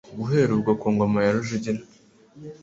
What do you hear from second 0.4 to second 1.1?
ubwo, ku